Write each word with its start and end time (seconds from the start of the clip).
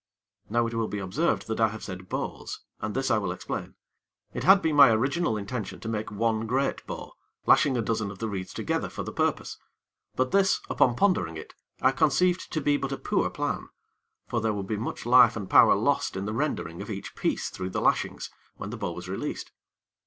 Now, 0.49 0.65
it 0.65 0.73
will 0.73 0.87
be 0.87 0.97
observed 0.97 1.45
that 1.45 1.59
I 1.59 1.67
have 1.67 1.83
said 1.83 2.09
bows, 2.09 2.61
and 2.79 2.95
this 2.95 3.11
I 3.11 3.19
will 3.19 3.31
explain. 3.31 3.75
It 4.33 4.43
had 4.43 4.59
been 4.59 4.75
my 4.75 4.89
original 4.89 5.37
intention 5.37 5.79
to 5.81 5.87
make 5.87 6.09
one 6.09 6.47
great 6.47 6.83
bow, 6.87 7.13
lashing 7.45 7.77
a 7.77 7.83
dozen 7.83 8.09
of 8.09 8.17
the 8.17 8.27
reeds 8.27 8.51
together 8.51 8.89
for 8.89 9.03
the 9.03 9.13
purpose; 9.13 9.59
but 10.15 10.31
this, 10.31 10.59
upon 10.71 10.95
pondering 10.95 11.37
it, 11.37 11.53
I 11.83 11.91
conceived 11.91 12.51
to 12.51 12.61
be 12.61 12.77
but 12.77 12.91
a 12.91 12.97
poor 12.97 13.29
plan; 13.29 13.69
for 14.27 14.41
there 14.41 14.53
would 14.53 14.65
be 14.65 14.75
much 14.75 15.05
life 15.05 15.35
and 15.35 15.47
power 15.47 15.75
lost 15.75 16.17
in 16.17 16.25
the 16.25 16.33
rendering 16.33 16.81
of 16.81 16.89
each 16.89 17.13
piece 17.15 17.51
through 17.51 17.69
the 17.69 17.79
lashings, 17.79 18.31
when 18.55 18.71
the 18.71 18.77
bow 18.77 18.93
was 18.93 19.07
released. 19.07 19.51